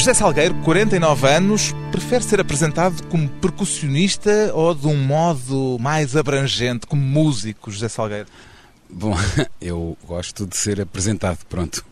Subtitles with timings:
[0.00, 6.86] José Salgueiro, 49 anos, prefere ser apresentado como percussionista ou de um modo mais abrangente,
[6.86, 8.26] como músico, José Salgueiro?
[8.88, 9.14] Bom,
[9.60, 11.84] eu gosto de ser apresentado, pronto.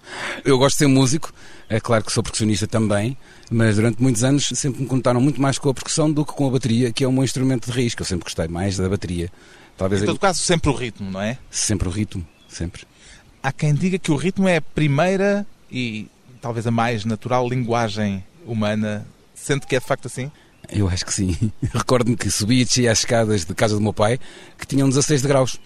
[0.42, 1.30] Eu gosto de ser músico,
[1.68, 3.14] é claro que sou percussionista também,
[3.50, 6.46] mas durante muitos anos sempre me contaram muito mais com a percussão do que com
[6.46, 8.00] a bateria, que é o meu instrumento de risco.
[8.00, 9.30] Eu sempre gostei mais da bateria.
[9.76, 11.36] Talvez em todo caso, sempre o ritmo, não é?
[11.50, 12.84] Sempre o ritmo, sempre.
[13.42, 16.08] Há quem diga que o ritmo é a primeira e
[16.40, 19.06] talvez a mais natural linguagem humana.
[19.34, 20.30] Sente que é de facto assim?
[20.68, 21.36] Eu acho que sim.
[21.72, 24.18] Recordo-me que subia e descia as escadas de casa do meu pai,
[24.58, 25.60] que tinham 16 graus.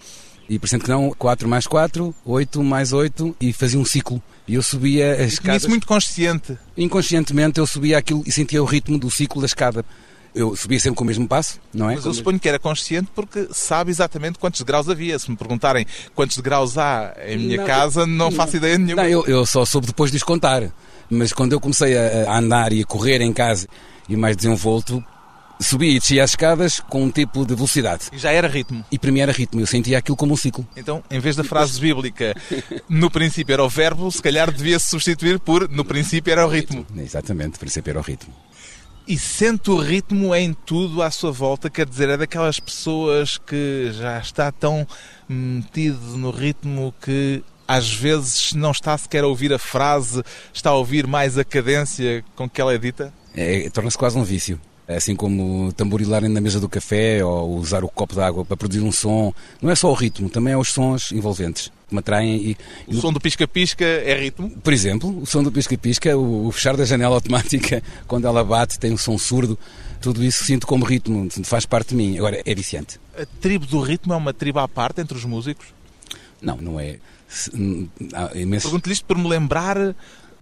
[0.49, 4.21] E parecendo que não, 4 mais 4, 8 mais 8 e fazia um ciclo.
[4.47, 5.61] E eu subia as escadas.
[5.61, 6.57] Isso muito consciente.
[6.77, 9.85] Inconscientemente eu subia aquilo e sentia o ritmo do ciclo da escada.
[10.35, 11.95] Eu subia sempre com o mesmo passo, não é?
[11.95, 15.17] Mas eu suponho que era consciente porque sabe exatamente quantos degraus havia.
[15.19, 19.03] Se me perguntarem quantos degraus há em minha não, casa, não, não faço ideia nenhuma.
[19.03, 20.71] Não, eu, eu só soube depois de os contar.
[21.09, 23.67] Mas quando eu comecei a, a andar e a correr em casa
[24.09, 25.03] e mais desenvolto,
[25.59, 28.05] subia e descia as escadas com um tipo de velocidade.
[28.11, 28.83] E já era ritmo?
[28.91, 30.67] E para mim era ritmo, eu sentia aquilo como um ciclo.
[30.75, 32.35] Então, em vez da frase bíblica,
[32.89, 36.85] no princípio era o verbo, se calhar devia-se substituir por no princípio era o ritmo.
[36.97, 38.33] Exatamente, no princípio era o ritmo.
[39.05, 43.91] E sente o ritmo em tudo à sua volta, quer dizer, é daquelas pessoas que
[43.91, 44.87] já está tão
[45.27, 50.75] metido no ritmo que às vezes não está sequer a ouvir a frase, está a
[50.75, 53.13] ouvir mais a cadência com que ela é dita?
[53.35, 54.59] É, Torna-se quase um vício.
[54.87, 58.57] É assim como tamborilarem na mesa do café ou usar o copo de água para
[58.57, 59.33] produzir um som.
[59.61, 62.35] Não é só o ritmo, também é os sons envolventes que me atraem.
[62.35, 62.57] E,
[62.87, 64.49] o som do pisca-pisca é ritmo?
[64.49, 68.91] Por exemplo, o som do pisca-pisca, o, fechar da janela automática, quando ela bate, tem
[68.91, 69.57] um som surdo.
[70.01, 72.17] Tudo isso sinto como ritmo, faz parte de mim.
[72.17, 72.99] Agora, é viciante.
[73.17, 75.67] A tribo do ritmo é uma tribo à parte entre os músicos?
[76.41, 76.97] Não, não é.
[78.35, 78.69] Imensos...
[78.69, 79.95] Pergunto-lhe isto por me lembrar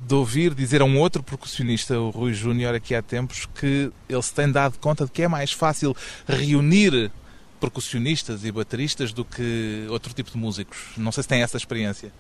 [0.06, 4.22] de ouvir dizer a um outro percussionista, o Rui Júnior, aqui há tempos, que ele
[4.22, 5.96] se tem dado conta de que é mais fácil
[6.28, 7.12] reunir
[7.60, 10.80] percussionistas e bateristas do que outro tipo de músicos.
[10.98, 12.12] Não sei se tem essa experiência.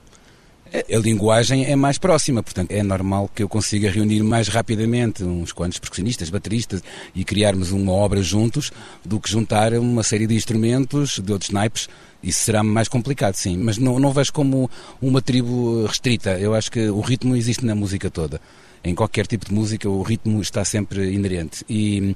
[0.74, 5.52] A linguagem é mais próxima, portanto é normal que eu consiga reunir mais rapidamente uns
[5.52, 6.82] quantos percussionistas, bateristas
[7.14, 8.72] e criarmos uma obra juntos
[9.04, 11.90] do que juntar uma série de instrumentos de outros naipes.
[12.24, 14.72] Isso será mais complicado, sim, mas não, não vejo como
[15.02, 16.40] uma tribo restrita.
[16.40, 18.40] Eu acho que o ritmo existe na música toda.
[18.81, 21.66] Em qualquer tipo de música, o ritmo está sempre inerente.
[21.70, 22.16] E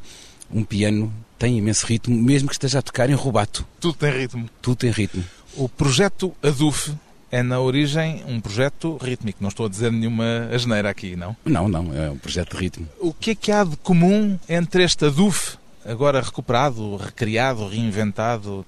[0.50, 3.68] um piano tem imenso ritmo, mesmo que esteja a tocar em rubato.
[3.82, 4.50] Tudo tem ritmo.
[4.62, 5.26] Tudo tem ritmo.
[5.58, 6.94] O projeto ADUF
[7.36, 9.40] é, na origem, um projeto rítmico.
[9.42, 11.36] Não estou a dizer nenhuma asneira aqui, não?
[11.44, 12.88] Não, não, é um projeto de ritmo.
[12.98, 18.66] O que é que há de comum entre este ADUF, agora recuperado, recriado, reinventado,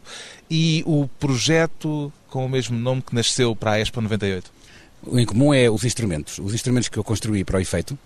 [0.51, 4.51] e o projeto com o mesmo nome que nasceu para a Expo 98?
[5.03, 6.38] O em comum é os instrumentos.
[6.38, 7.97] Os instrumentos que eu construí para o efeito,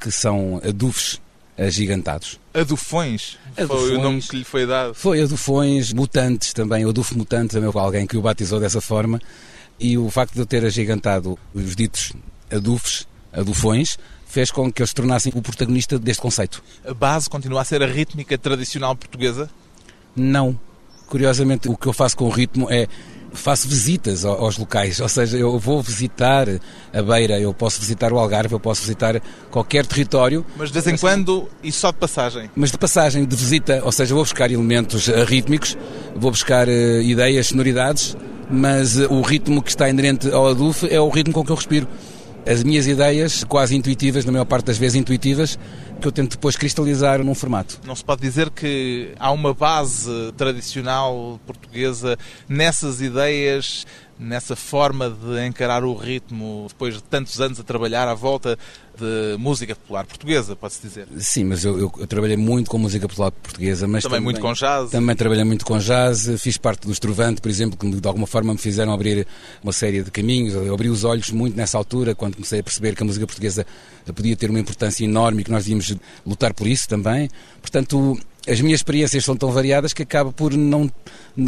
[0.00, 1.20] que são ADUFs
[1.56, 2.40] agigantados.
[2.52, 3.38] Adufões?
[3.56, 3.80] Adufões.
[3.80, 4.92] Foi o nome que lhe foi dado?
[4.92, 6.84] Foi Adufões, Mutantes também.
[6.84, 9.20] O Adufo Mutante também alguém que o batizou dessa forma
[9.80, 12.12] e o facto de eu ter agigantado os ditos
[12.50, 13.96] adufes, adufões,
[14.26, 16.62] fez com que eu se tornassem o protagonista deste conceito.
[16.86, 19.50] A base continua a ser a rítmica tradicional portuguesa?
[20.14, 20.58] Não.
[21.08, 22.86] Curiosamente, o que eu faço com o ritmo é
[23.32, 26.48] faço visitas aos locais, ou seja, eu vou visitar
[26.92, 30.44] a Beira, eu posso visitar o Algarve, eu posso visitar qualquer território.
[30.56, 32.50] Mas de vez em quando e só de passagem?
[32.56, 35.78] Mas de passagem, de visita, ou seja, vou buscar elementos rítmicos,
[36.16, 38.16] vou buscar uh, ideias, sonoridades
[38.50, 41.56] mas eh, o ritmo que está inerente ao adulto é o ritmo com que eu
[41.56, 41.86] respiro.
[42.46, 45.58] As minhas ideias, quase intuitivas, na maior parte das vezes intuitivas,
[46.00, 47.78] que eu tento depois cristalizar num formato.
[47.86, 53.86] Não se pode dizer que há uma base tradicional portuguesa nessas ideias
[54.20, 58.58] nessa forma de encarar o ritmo depois de tantos anos a trabalhar à volta
[59.00, 61.08] de música popular portuguesa, pode-se dizer.
[61.18, 64.40] Sim, mas eu, eu, eu, trabalhei muito com música popular portuguesa, mas também, também, muito
[64.40, 64.90] com jazz.
[64.90, 68.52] Também trabalhei muito com jazz, fiz parte do Estrovante, por exemplo, que de alguma forma
[68.52, 69.26] me fizeram abrir
[69.62, 72.94] uma série de caminhos, eu abri os olhos muito nessa altura, quando comecei a perceber
[72.94, 73.66] que a música portuguesa
[74.14, 75.94] podia ter uma importância enorme e que nós devíamos
[76.26, 77.28] lutar por isso também.
[77.60, 78.18] Portanto,
[78.50, 80.90] as minhas experiências são tão variadas que acabo por não.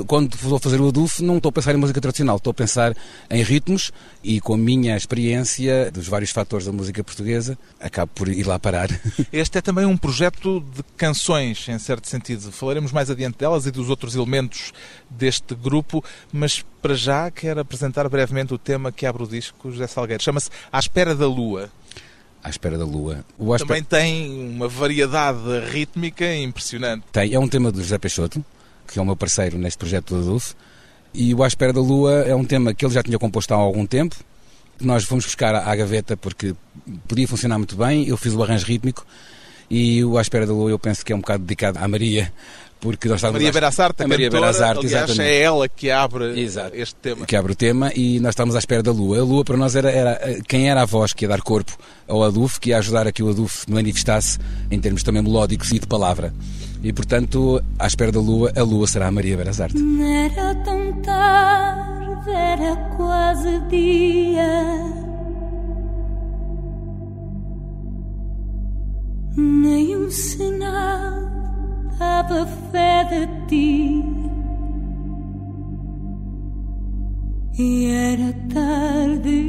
[0.06, 2.96] Quando vou fazer o ADUF, não estou a pensar em música tradicional, estou a pensar
[3.28, 3.90] em ritmos
[4.22, 8.58] e com a minha experiência dos vários fatores da música portuguesa, acabo por ir lá
[8.58, 8.88] parar.
[9.32, 12.52] Este é também um projeto de canções, em certo sentido.
[12.52, 14.72] Falaremos mais adiante delas e dos outros elementos
[15.10, 19.88] deste grupo, mas para já quero apresentar brevemente o tema que abre o disco, José
[19.88, 20.22] Salgueiro.
[20.22, 21.70] Chama-se À Espera da Lua
[22.42, 23.24] à espera da lua.
[23.38, 25.38] O Também tem uma variedade
[25.70, 27.04] rítmica impressionante.
[27.12, 28.44] Tem, é um tema do José Peixoto,
[28.86, 30.54] que é o meu parceiro neste projeto do Adolfo,
[31.14, 33.56] e o À Espera da Lua é um tema que ele já tinha composto há
[33.56, 34.16] algum tempo,
[34.80, 36.54] nós fomos buscar à gaveta porque
[37.06, 39.06] podia funcionar muito bem, eu fiz o arranjo rítmico
[39.70, 42.32] e o À Espera da Lua eu penso que é um bocado dedicado à Maria,
[42.82, 43.40] porque nós estávamos...
[43.40, 45.20] Maria Berassarte, a, a Maria Berassarte, exatamente.
[45.22, 46.74] é ela que abre Exato.
[46.74, 47.24] este tema.
[47.24, 49.20] Que abre o tema e nós estávamos à espera da Lua.
[49.20, 52.24] A Lua para nós era, era quem era a voz que ia dar corpo ao
[52.24, 54.36] Aduf, que ia ajudar a que o Aduf manifestasse
[54.68, 56.34] em termos também melódicos e de palavra.
[56.82, 59.76] E portanto, à espera da Lua, a Lua será a Maria Berassarte.
[60.26, 64.50] Era tão tarde, era quase dia.
[69.36, 71.22] Nem um sinal
[71.98, 74.04] dava fé de ti.
[77.58, 79.42] E era tarde,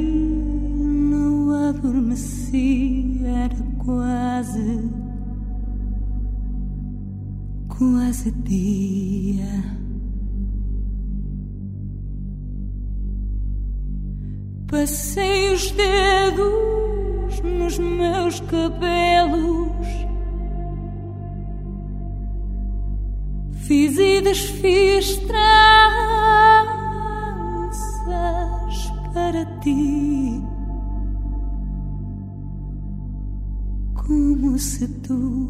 [1.10, 4.90] não adormeci, era quase,
[7.68, 9.64] quase dia.
[14.70, 20.13] Passei os dedos nos meus cabelos
[23.66, 25.32] Fiz e desfiz tranças
[29.14, 30.42] para ti,
[33.94, 35.48] como se tu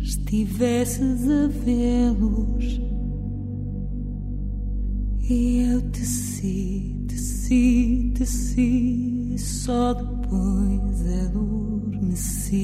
[0.00, 2.80] estivesses a vê-los.
[5.28, 12.58] E eu teci, teci, teci, só depois adormeci.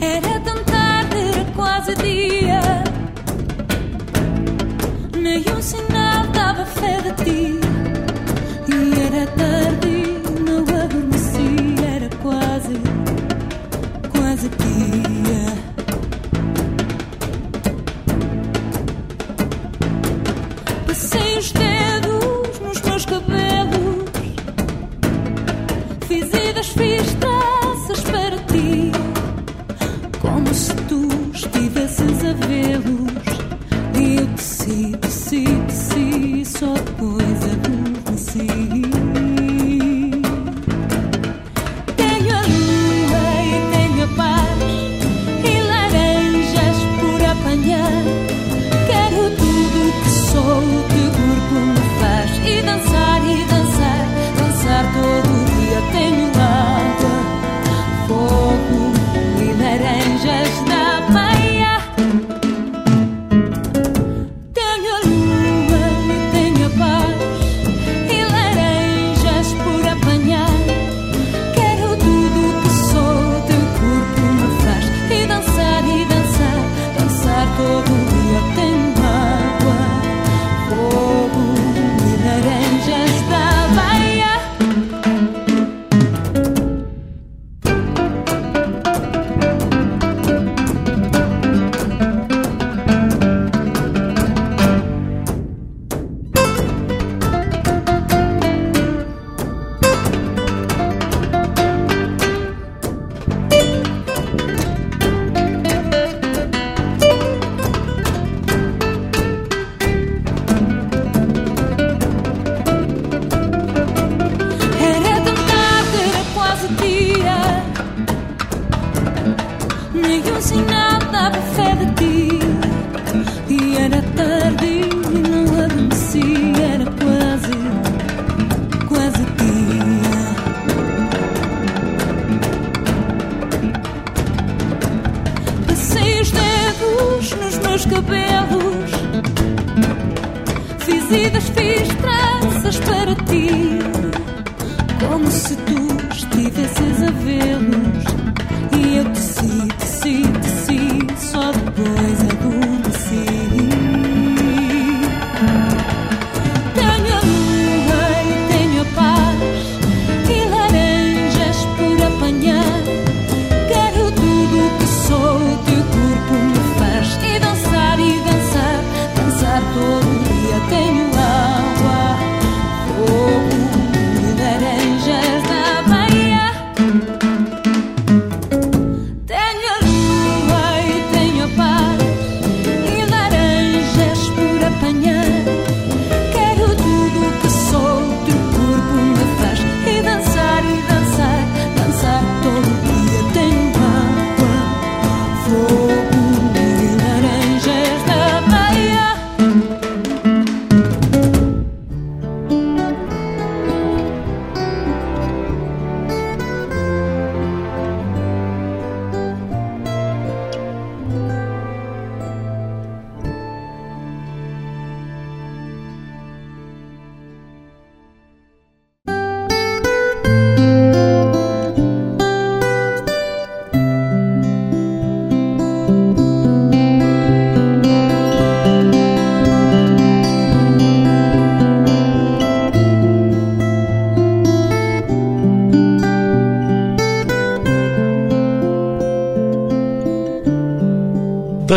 [0.00, 2.60] Era tão tarde, quase dia.
[5.18, 5.95] Nem um sinal.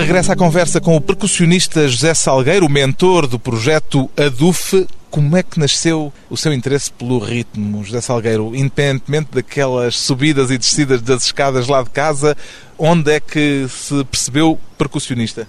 [0.10, 4.88] Regressa à conversa com o percussionista José Salgueiro, o mentor do projeto ADUF.
[5.12, 8.56] Como é que nasceu o seu interesse pelo ritmo, José Salgueiro?
[8.56, 12.36] Independentemente daquelas subidas e descidas das escadas lá de casa,
[12.76, 15.48] onde é que se percebeu percussionista?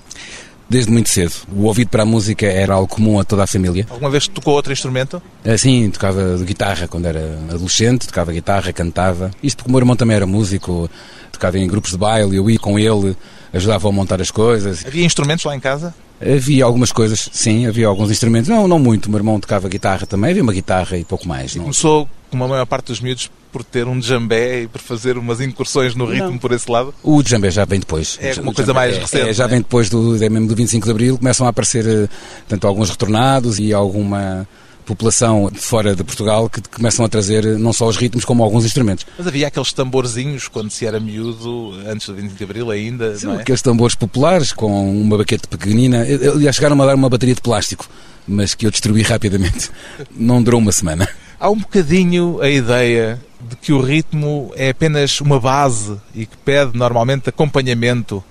[0.68, 1.32] Desde muito cedo.
[1.56, 3.86] O ouvido para a música era algo comum a toda a família.
[3.88, 5.22] Alguma vez tocou outro instrumento?
[5.56, 9.30] Sim, tocava guitarra quando era adolescente, tocava guitarra, cantava.
[9.42, 10.90] Isto porque o meu irmão também era músico,
[11.32, 13.16] tocava em grupos de baile, eu ia com ele,
[13.52, 14.84] ajudava a montar as coisas.
[14.86, 15.94] Havia instrumentos lá em casa?
[16.20, 18.48] Havia algumas coisas, sim, havia alguns instrumentos.
[18.48, 19.06] Não, não muito.
[19.06, 21.56] O meu irmão tocava guitarra também, havia uma guitarra e pouco mais.
[21.56, 25.18] E começou, como a maior parte dos miúdos, por ter um djambé e por fazer
[25.18, 26.38] umas incursões no ritmo não.
[26.38, 26.94] por esse lado?
[27.02, 28.18] O djambé já vem depois.
[28.20, 29.28] É uma coisa mais é, recente.
[29.30, 29.50] É, já né?
[29.52, 32.08] vem depois do, é mesmo do 25 de Abril, começam a aparecer eh,
[32.48, 34.46] tanto alguns retornados e alguma
[34.84, 39.06] população fora de Portugal que começam a trazer não só os ritmos como alguns instrumentos.
[39.16, 43.26] Mas havia aqueles tamborzinhos quando se era miúdo, antes do 25 de Abril ainda, Sim,
[43.26, 43.42] não é?
[43.42, 46.02] aqueles tambores populares com uma baquete pequenina.
[46.02, 47.88] Aliás, chegaram a dar uma bateria de plástico,
[48.26, 49.70] mas que eu destruí rapidamente.
[50.14, 51.08] Não durou uma semana.
[51.38, 53.18] Há um bocadinho a ideia
[53.48, 58.22] de que o ritmo é apenas uma base e que pede normalmente acompanhamento.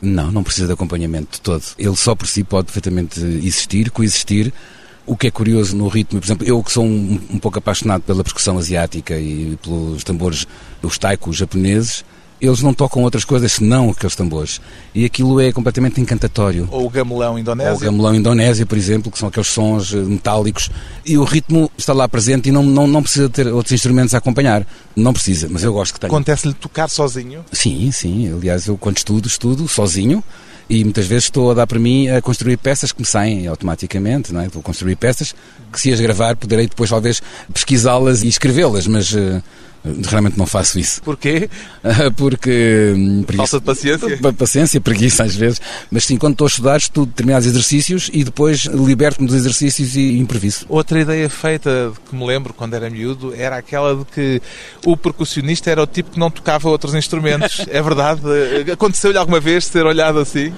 [0.00, 1.62] Não, não precisa de acompanhamento de todo.
[1.78, 4.52] Ele só por si pode perfeitamente existir, coexistir.
[5.04, 8.02] O que é curioso no ritmo, por exemplo, eu que sou um, um pouco apaixonado
[8.02, 10.46] pela percussão asiática e pelos tambores,
[10.82, 12.04] os taikos japoneses,
[12.42, 14.60] eles não tocam outras coisas senão aqueles tambores.
[14.92, 16.68] E aquilo é completamente encantatório.
[16.72, 17.72] Ou o gamelão indonésio.
[17.72, 20.68] Ou o gamelão indonésio, por exemplo, que são aqueles sons metálicos.
[21.06, 24.18] E o ritmo está lá presente e não, não, não precisa ter outros instrumentos a
[24.18, 24.66] acompanhar.
[24.96, 26.08] Não precisa, mas eu gosto que tenha.
[26.08, 27.44] Acontece-lhe tocar sozinho?
[27.52, 28.32] Sim, sim.
[28.34, 30.22] Aliás, eu quando estudo, estudo sozinho.
[30.72, 34.32] E muitas vezes estou a dar para mim a construir peças que me saem automaticamente,
[34.32, 34.48] não é?
[34.48, 35.34] Vou construir peças
[35.70, 37.20] que se as gravar poderei depois talvez
[37.52, 39.42] pesquisá-las e escrevê-las, mas uh,
[40.08, 41.02] realmente não faço isso.
[41.02, 41.48] Porquê?
[42.16, 42.92] Porque...
[42.96, 44.18] hum, Falta de paciência?
[44.36, 45.60] Paciência, preguiça às vezes.
[45.90, 50.18] Mas sim, quando estou a estudar, estudo determinados exercícios e depois liberto-me dos exercícios e
[50.18, 50.64] improviso.
[50.68, 54.42] Outra ideia feita que me lembro quando era miúdo era aquela de que
[54.84, 57.64] o percussionista era o tipo que não tocava outros instrumentos.
[57.70, 58.20] é verdade?
[58.72, 60.52] Aconteceu-lhe alguma vez ter olhado assim?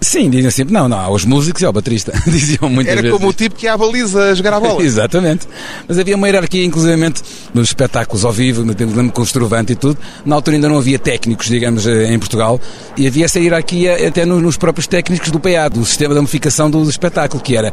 [0.00, 2.12] Sim, dizem sempre, não, não, há os músicos e ao baterista.
[2.26, 3.16] Diziam muitas Era vezes.
[3.16, 4.80] como o tipo que ia à baliza a jogar a bola.
[4.84, 5.46] Exatamente.
[5.86, 9.98] Mas havia uma hierarquia, inclusivamente, nos espetáculos ao vivo, lembro com o Estrovante e tudo.
[10.24, 12.58] Na altura ainda não havia técnicos, digamos, em Portugal.
[12.96, 16.88] E havia essa hierarquia até nos próprios técnicos do PA, do sistema de amplificação do
[16.88, 17.72] espetáculo, que era,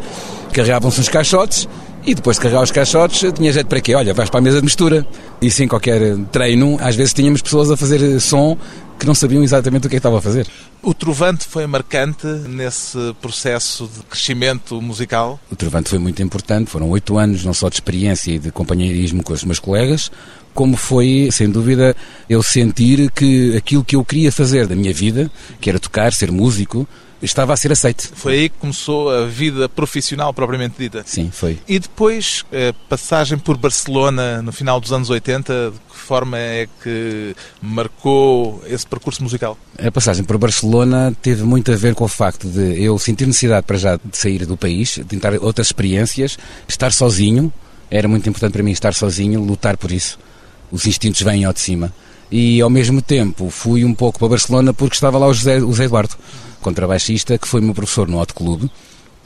[0.52, 1.68] carregavam-se os caixotes
[2.08, 3.94] e depois de carregar os caixotes, tinha jeito para quê?
[3.94, 5.06] Olha, vais para a mesa de mistura.
[5.42, 8.58] E sem qualquer treino, às vezes tínhamos pessoas a fazer som
[8.98, 10.48] que não sabiam exatamente o que, é que estava a fazer.
[10.82, 15.40] O Trovante foi marcante nesse processo de crescimento musical?
[15.52, 19.24] O Trovante foi muito importante, foram oito anos não só de experiência e de companheirismo
[19.24, 20.12] com os meus colegas,
[20.54, 21.96] como foi, sem dúvida,
[22.28, 25.30] eu sentir que aquilo que eu queria fazer da minha vida,
[25.62, 26.88] que era tocar, ser músico,
[27.22, 28.12] estava a ser aceito.
[28.16, 31.04] Foi aí que começou a vida profissional propriamente dita?
[31.06, 31.60] Sim, foi.
[31.68, 36.70] E depois, a passagem por Barcelona no final dos anos 80, de que forma é
[36.82, 39.58] que marcou esse percurso musical?
[39.78, 43.66] A passagem por Barcelona teve muito a ver com o facto de eu sentir necessidade
[43.68, 47.52] para já de sair do país, tentar outras experiências, estar sozinho,
[47.92, 50.18] era muito importante para mim estar sozinho, lutar por isso.
[50.72, 51.94] Os instintos vêm ao de cima.
[52.32, 55.68] E ao mesmo tempo fui um pouco para Barcelona porque estava lá o José, o
[55.68, 56.16] José Eduardo,
[56.62, 58.70] contrabaixista, que foi meu professor no Hot Club,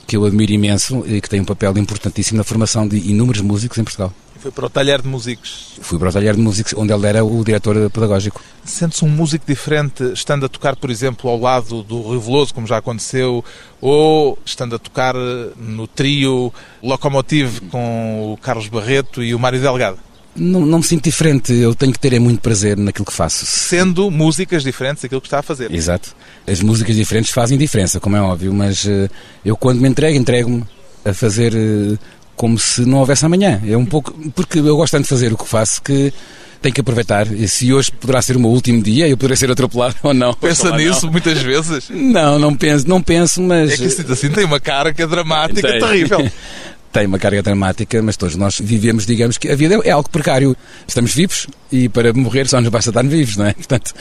[0.07, 3.77] que eu admiro imenso e que tem um papel importantíssimo na formação de inúmeros músicos
[3.77, 4.11] em Portugal.
[4.41, 5.74] Foi para o talher de músicos.
[5.81, 8.41] Fui para o talher de músicos, onde ele era o diretor pedagógico.
[8.65, 12.65] Sente-se um músico diferente estando a tocar, por exemplo, ao lado do Rui Veloso, como
[12.65, 13.45] já aconteceu,
[13.79, 15.13] ou estando a tocar
[15.55, 20.00] no trio Locomotive com o Carlos Barreto e o Mário Delgado?
[20.36, 23.45] Não, não me sinto diferente, eu tenho que ter é muito prazer naquilo que faço.
[23.45, 25.71] Sendo músicas diferentes daquilo que está a fazer.
[25.71, 26.15] Exato.
[26.48, 29.07] As músicas diferentes fazem diferença, como é óbvio, mas uh,
[29.45, 30.63] eu quando me entrego, entrego-me
[31.03, 32.00] a fazer uh,
[32.41, 33.62] como se não houvesse amanhã.
[33.67, 34.12] É um pouco.
[34.33, 36.12] Porque eu gosto tanto de fazer o que faço que
[36.60, 37.31] tenho que aproveitar.
[37.31, 40.33] E se hoje poderá ser o meu último dia, eu poderei ser atropelado ou não.
[40.33, 41.12] Pensa nisso não.
[41.12, 41.91] muitas vezes?
[41.91, 43.74] Não, não penso, não penso, mas.
[43.74, 45.79] É que isso assim tem uma cara que é dramática, tem.
[45.79, 46.27] terrível.
[46.91, 50.55] tem uma carga dramática, mas todos nós vivemos, digamos que a vida é algo precário.
[50.88, 53.53] Estamos vivos e para morrer só nos basta estar vivos, não é?
[53.62, 53.93] Portanto,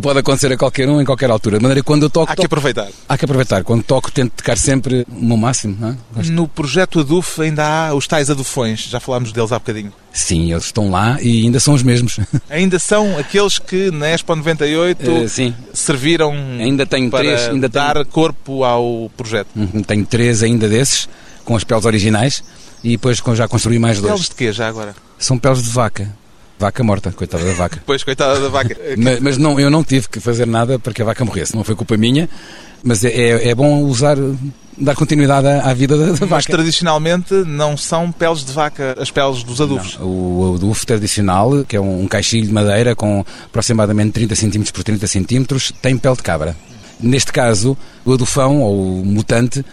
[0.00, 1.58] pode acontecer a qualquer um, em qualquer altura.
[1.58, 2.32] De maneira que quando eu toco.
[2.32, 2.88] Há que aproveitar.
[3.08, 3.64] Há que aproveitar.
[3.64, 6.22] Quando toco, tento tocar sempre o meu máximo, não é?
[6.30, 9.92] No projeto Aduf ainda há os tais adufões, já falámos deles há bocadinho.
[10.12, 12.18] Sim, eles estão lá e ainda são os mesmos.
[12.50, 15.54] Ainda são aqueles que na Expo 98 uh, sim.
[15.72, 18.06] serviram ainda tenho para três, ainda dar tenho...
[18.06, 19.48] corpo ao projeto.
[19.54, 21.08] Uhum, tenho três ainda desses,
[21.44, 22.42] com as peles originais
[22.82, 24.12] e depois já construí mais dois.
[24.12, 24.94] Peles de quê já agora?
[25.18, 26.10] São peles de vaca.
[26.58, 27.82] Vaca morta, coitada da vaca.
[27.86, 28.76] Pois, coitada da vaca.
[28.98, 31.56] mas, mas não, eu não tive que fazer nada para que a vaca morresse.
[31.56, 32.28] Não foi culpa minha,
[32.82, 34.16] mas é, é, é bom usar
[34.80, 36.26] dar continuidade à vida da, da vaca.
[36.26, 39.98] Mas tradicionalmente não são peles de vaca as peles dos adufos?
[39.98, 44.34] Não, o, o adufo tradicional, que é um, um caixilho de madeira com aproximadamente 30
[44.34, 46.56] cm por 30 cm, tem pele de cabra.
[46.98, 49.64] Neste caso, o adufão ou o mutante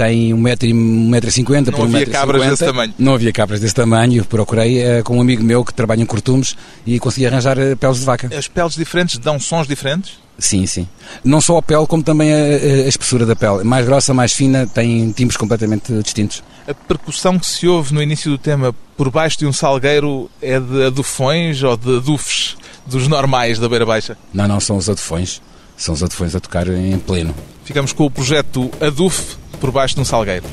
[0.00, 1.92] tem 1,50m por 1,50m.
[1.92, 2.94] Não havia cabras desse tamanho.
[2.98, 4.24] Não havia cabras desse tamanho.
[4.24, 7.98] Procurei uh, com um amigo meu que trabalha em cortumes e consegui arranjar uh, peles
[7.98, 8.30] de vaca.
[8.34, 10.12] As peles diferentes dão sons diferentes?
[10.38, 10.88] Sim, sim.
[11.22, 13.62] Não só a pele, como também a, a, espessura da pele.
[13.62, 16.42] Mais grossa, mais fina, tem timbres completamente distintos.
[16.66, 20.58] A percussão que se ouve no início do tema por baixo de um salgueiro é
[20.58, 24.16] de adufões ou de adufes dos normais da Beira Baixa?
[24.32, 25.42] Não, não, são os adufões.
[25.76, 27.34] São os adufões a tocar em pleno.
[27.70, 30.44] Ficamos com o projeto Aduf por baixo de um salgueiro.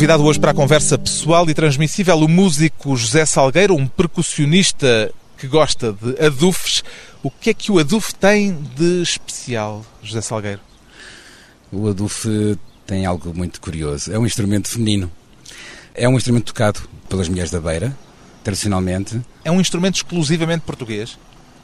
[0.00, 5.46] Convidado hoje para a conversa pessoal e transmissível o músico José Salgueiro, um percussionista que
[5.46, 6.82] gosta de adufes.
[7.22, 10.60] O que é que o adufe tem de especial, José Salgueiro?
[11.70, 14.10] O adufe tem algo muito curioso.
[14.10, 15.10] É um instrumento feminino.
[15.94, 17.94] É um instrumento tocado pelas mulheres da beira,
[18.42, 19.20] tradicionalmente.
[19.44, 21.18] É um instrumento exclusivamente português?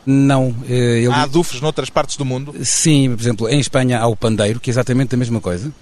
[0.04, 0.54] Não.
[0.68, 1.06] eh, Ele...
[1.06, 2.54] Há adufes noutras partes do mundo?
[2.62, 5.72] Sim, por exemplo, em Espanha há o pandeiro, que é exatamente a mesma coisa.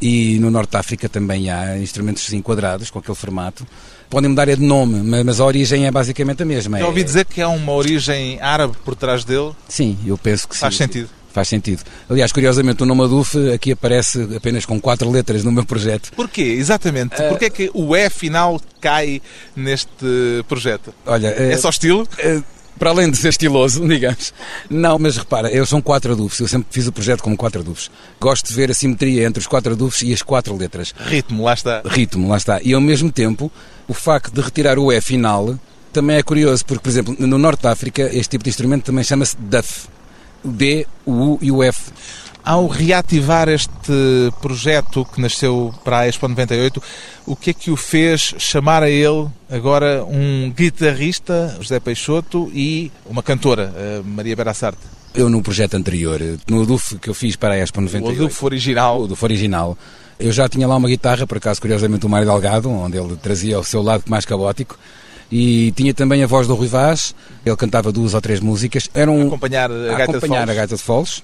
[0.00, 3.66] E no Norte de África também há instrumentos assim, quadrados, com aquele formato.
[4.10, 6.78] Podem mudar é de nome, ma- mas a origem é basicamente a mesma.
[6.78, 9.52] Já ouvi É- dizer que há uma origem árabe por trás dele.
[9.68, 10.60] Sim, eu penso que sim.
[10.60, 11.08] Faz sentido.
[11.32, 11.82] Faz sentido.
[12.08, 16.12] Aliás, curiosamente, o nome Aduf aqui aparece apenas com quatro letras no meu projeto.
[16.14, 16.42] Porquê?
[16.42, 17.16] Exatamente.
[17.28, 19.20] Porquê é que o E final cai
[19.56, 19.88] neste
[20.48, 20.94] projeto?
[21.04, 22.06] Olha, É só estilo?
[22.18, 22.40] Eh,
[22.78, 24.32] para além de ser estiloso, digamos.
[24.68, 26.40] Não, mas repara, eu são quatro adufes.
[26.40, 27.90] Eu sempre fiz o projeto como quatro adufes.
[28.20, 30.94] Gosto de ver a simetria entre os quatro adufes e as quatro letras.
[31.06, 31.82] Ritmo, lá está.
[31.84, 32.60] Ritmo, lá está.
[32.62, 33.50] E ao mesmo tempo,
[33.86, 35.58] o facto de retirar o E final
[35.92, 39.04] também é curioso, porque, por exemplo, no Norte de África, este tipo de instrumento também
[39.04, 39.86] chama-se Duff.
[40.42, 41.92] O D, o U e o F.
[42.44, 46.82] Ao reativar este projeto que nasceu para a Expo 98,
[47.24, 52.92] o que é que o fez chamar a ele agora um guitarrista, José Peixoto, e
[53.06, 54.78] uma cantora, a Maria Berassarte?
[55.14, 58.44] Eu, no projeto anterior, no Aduf que eu fiz para a Expo O 98, adufo
[58.44, 59.00] original.
[59.00, 59.78] o Aduf original,
[60.18, 63.58] eu já tinha lá uma guitarra, por acaso, curiosamente, o Mário Delgado, onde ele trazia
[63.58, 64.78] o seu lado mais caótico,
[65.32, 67.14] e tinha também a voz do Rui Vaz,
[67.46, 69.28] ele cantava duas ou três músicas, era um...
[69.28, 70.50] Acompanhar a a gaita de acompanhar foles.
[70.50, 71.22] a gaita de foles,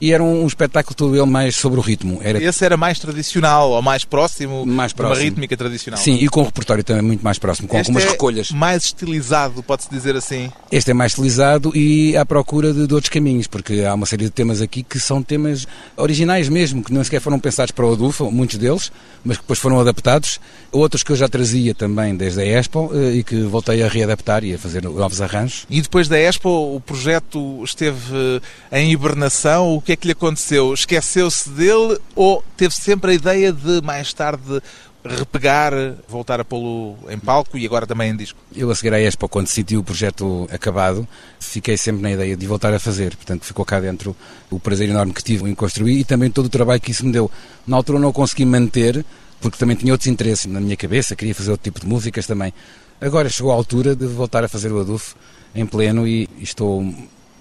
[0.00, 2.20] e era um, um espetáculo todo ele mais sobre o ritmo.
[2.22, 5.24] Era Esse era mais tradicional, ou mais próximo Mais de uma próximo.
[5.28, 6.00] rítmica tradicional.
[6.00, 8.50] Sim, e com o repertório também muito mais próximo, com Este algumas é recolhas.
[8.50, 10.50] mais estilizado, pode-se dizer assim.
[10.70, 14.24] Este é mais estilizado e à procura de, de outros caminhos, porque há uma série
[14.24, 17.92] de temas aqui que são temas originais mesmo, que nem sequer foram pensados para o
[17.92, 18.90] Adufa, muitos deles,
[19.24, 20.40] mas que depois foram adaptados.
[20.72, 24.44] Outros que eu já trazia também desde a Expo eh, e que voltei a readaptar
[24.44, 25.66] e a fazer novos arranjos.
[25.68, 28.40] E depois da Expo, o projeto esteve
[28.72, 29.74] eh, em hibernação.
[29.74, 30.72] O que é que lhe aconteceu?
[30.72, 34.60] Esqueceu-se dele ou teve sempre a ideia de, mais tarde,
[35.04, 35.72] repegar,
[36.08, 38.38] voltar a pô-lo em palco e agora também em disco?
[38.54, 42.46] Eu a seguir à Expo, quando senti o projeto acabado, fiquei sempre na ideia de
[42.46, 43.16] voltar a fazer.
[43.16, 44.14] Portanto, ficou cá dentro
[44.50, 47.12] o prazer enorme que tive em construir e também todo o trabalho que isso me
[47.12, 47.30] deu.
[47.66, 49.04] Na altura não consegui manter,
[49.40, 52.52] porque também tinha outros interesses na minha cabeça, queria fazer outro tipo de músicas também.
[53.00, 55.14] Agora chegou a altura de voltar a fazer o Aduf
[55.54, 56.84] em pleno e estou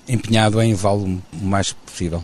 [0.10, 2.24] empenhado em levá-lo o mais possível.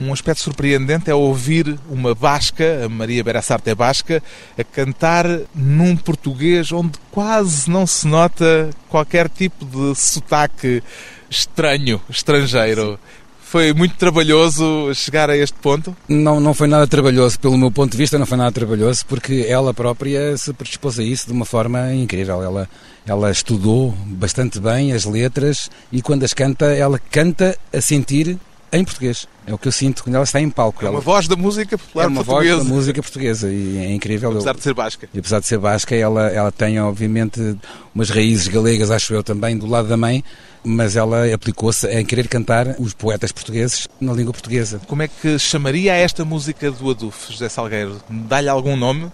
[0.00, 4.22] Um aspecto surpreendente é ouvir uma basca, a Maria Berassarte é basca,
[4.58, 10.82] a cantar num português onde quase não se nota qualquer tipo de sotaque
[11.30, 12.98] estranho, estrangeiro.
[13.40, 15.96] Foi muito trabalhoso chegar a este ponto?
[16.08, 19.46] Não, não foi nada trabalhoso, pelo meu ponto de vista, não foi nada trabalhoso, porque
[19.48, 22.42] ela própria se predispôs a isso de uma forma incrível.
[22.42, 22.68] Ela,
[23.06, 28.38] ela estudou bastante bem as letras e quando as canta, ela canta a sentir
[28.72, 29.28] em português.
[29.46, 30.82] É o que eu sinto quando ela está em palco.
[30.82, 33.76] É Ela uma voz da música popular é uma portuguesa, voz da música portuguesa e
[33.78, 34.30] é incrível.
[34.30, 35.08] Eu- apesar de ser basca.
[35.14, 37.56] e apesar de ser basca, ela, ela tem obviamente
[37.94, 40.24] umas raízes galegas, acho eu também, do lado da mãe,
[40.64, 44.80] mas ela aplicou-se em querer cantar os poetas portugueses na língua portuguesa.
[44.88, 48.00] Como é que chamaria esta música do Aduf, José Salgueiro?
[48.10, 49.12] Dá-lhe algum nome?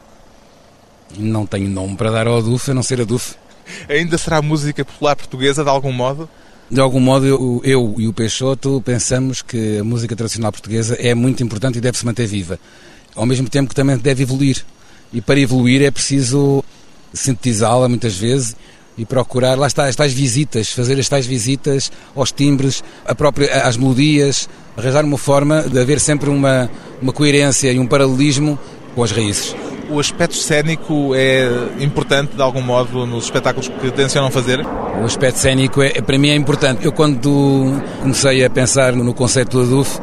[1.19, 3.35] Não tenho nome para dar ao Aduf, a não ser Aduf.
[3.89, 6.29] Ainda será música popular portuguesa de algum modo?
[6.71, 11.15] De algum modo, eu, eu e o Peixoto pensamos que a música tradicional portuguesa é
[11.15, 12.61] muito importante e deve se manter viva.
[13.17, 14.65] Ao mesmo tempo que também deve evoluir.
[15.13, 16.63] E para evoluir é preciso
[17.13, 18.55] sintetizá-la muitas vezes
[18.97, 23.63] e procurar, lá está, as tais visitas, fazer as tais visitas aos timbres, a própria,
[23.65, 28.59] às melodias, arranjar uma forma de haver sempre uma, uma coerência e um paralelismo
[28.95, 29.57] com as raízes.
[29.91, 31.49] O aspecto cénico é
[31.81, 34.65] importante de algum modo nos espetáculos que tencionam fazer?
[35.01, 36.85] O aspecto cénico é, para mim é importante.
[36.85, 40.01] Eu quando comecei a pensar no conceito do Aduf,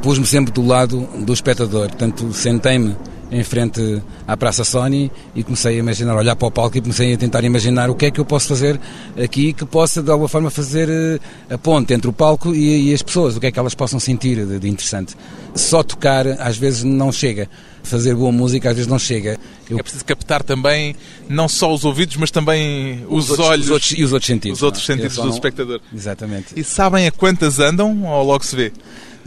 [0.00, 1.88] pus-me sempre do lado do espectador.
[1.88, 2.96] Portanto, sentei-me
[3.30, 7.12] em frente à Praça Sony e comecei a imaginar, olhar para o palco e comecei
[7.14, 8.80] a tentar imaginar o que é que eu posso fazer
[9.22, 11.18] aqui que possa de alguma forma fazer eh,
[11.54, 13.98] a ponte entre o palco e, e as pessoas, o que é que elas possam
[13.98, 15.14] sentir de, de interessante.
[15.54, 17.48] Só tocar às vezes não chega,
[17.82, 19.38] fazer boa música às vezes não chega.
[19.68, 20.94] Eu- É preciso captar também
[21.28, 24.58] não só os ouvidos, mas também os, outros- olhos os outros- e os outros sentidos.
[24.58, 24.96] os outros não é?
[24.98, 25.80] sentidos do não- espectador.
[25.92, 26.46] Exatamente.
[26.54, 28.72] E sabem a quantas andam ou logo se vê?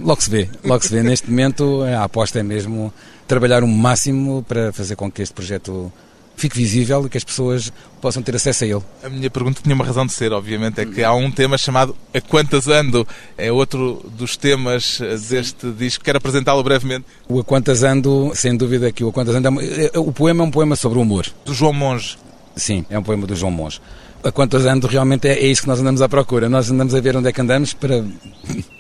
[0.02, 1.04] Logo se vê, logo se vê.
[1.04, 2.94] Neste momento a aposta é mesmo
[3.30, 5.94] trabalhar o máximo para fazer com que este projeto
[6.36, 8.82] fique visível e que as pessoas possam ter acesso a ele.
[9.04, 11.96] A minha pergunta tinha uma razão de ser, obviamente, é que há um tema chamado
[12.14, 16.04] A Quantas Ando, é outro dos temas deste disco.
[16.04, 17.06] Quero apresentá-lo brevemente.
[17.28, 20.44] O A Quantas Ando, sem dúvida que o A Quantas Ando, é, é, o poema
[20.44, 21.28] é um poema sobre o humor.
[21.46, 22.18] Do João Monge.
[22.56, 23.80] Sim, é um poema do João Monge.
[24.24, 26.50] A Quantas Ando realmente é, é isso que nós andamos à procura.
[26.50, 28.04] Nós andamos a ver onde é que andamos para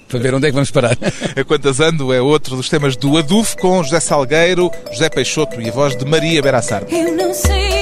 [0.09, 0.97] para ver onde é que vamos parar.
[1.37, 5.69] A Quantas Ando é outro dos temas do Aduf com José Salgueiro, José Peixoto e
[5.69, 6.83] a voz de Maria Berassar.
[6.89, 7.78] Eu não sei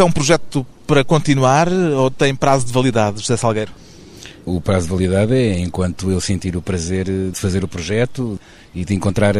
[0.00, 3.72] é um projeto para continuar ou tem prazo de validade, José Salgueiro?
[4.44, 8.40] O prazo de validade é enquanto eu sentir o prazer de fazer o projeto
[8.74, 9.34] e de encontrar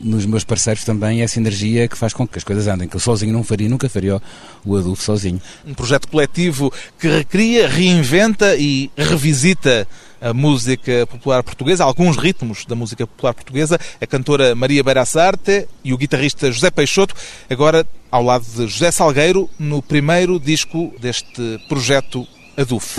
[0.00, 3.00] nos meus parceiros também essa energia que faz com que as coisas andem, que eu
[3.00, 4.20] sozinho não faria, nunca faria
[4.64, 5.40] o Adulto sozinho.
[5.66, 9.86] Um projeto coletivo que recria, reinventa e revisita
[10.20, 15.92] a música popular portuguesa, alguns ritmos da música popular portuguesa, a cantora Maria Beirassarte e
[15.92, 17.14] o guitarrista José Peixoto,
[17.48, 22.98] agora ao lado de José Salgueiro, no primeiro disco deste projeto Aduf.